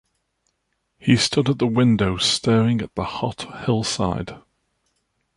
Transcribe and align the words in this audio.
He 0.97 1.15
stood 1.15 1.47
at 1.47 1.59
the 1.59 1.67
window 1.67 2.17
staring 2.17 2.81
at 2.81 2.95
the 2.95 3.03
hot 3.03 3.65
hillside. 3.65 4.33